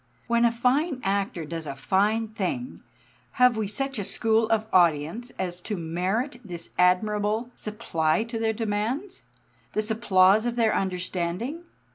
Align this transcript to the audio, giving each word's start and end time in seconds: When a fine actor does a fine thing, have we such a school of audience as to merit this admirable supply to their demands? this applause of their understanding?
When 0.25 0.45
a 0.45 0.51
fine 0.51 0.99
actor 1.03 1.45
does 1.45 1.67
a 1.67 1.75
fine 1.75 2.29
thing, 2.29 2.81
have 3.33 3.55
we 3.55 3.67
such 3.67 3.99
a 3.99 4.03
school 4.03 4.49
of 4.49 4.65
audience 4.73 5.29
as 5.37 5.61
to 5.61 5.77
merit 5.77 6.39
this 6.43 6.71
admirable 6.79 7.51
supply 7.55 8.23
to 8.23 8.39
their 8.39 8.51
demands? 8.51 9.21
this 9.73 9.91
applause 9.91 10.47
of 10.47 10.55
their 10.55 10.73
understanding? 10.73 11.65